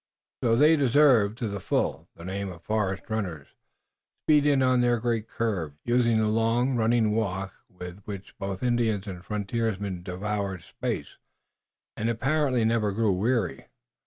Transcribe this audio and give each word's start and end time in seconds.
So 0.43 0.55
they 0.55 0.75
deserved 0.77 1.37
to 1.37 1.47
the 1.47 1.59
full 1.59 2.09
the 2.15 2.25
name 2.25 2.49
of 2.49 2.63
forest 2.63 3.03
runners, 3.07 3.49
speeding 4.25 4.63
on 4.63 4.81
their 4.81 4.99
great 4.99 5.27
curve, 5.27 5.73
using 5.85 6.17
the 6.17 6.27
long, 6.27 6.75
running 6.75 7.11
walk 7.11 7.53
with 7.69 7.99
which 8.05 8.35
both 8.39 8.63
Indians 8.63 9.05
and 9.05 9.23
frontiersmen 9.23 10.01
devoured 10.01 10.63
space, 10.63 11.17
and 11.95 12.09
apparently 12.09 12.65
never 12.65 12.91
grew 12.91 13.13
weary. 13.13 13.67